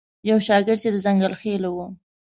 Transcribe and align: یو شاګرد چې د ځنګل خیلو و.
یو 0.29 0.37
شاګرد 0.47 0.79
چې 0.83 0.89
د 0.91 0.95
ځنګل 1.05 1.33
خیلو 1.41 1.69
و. 1.75 1.79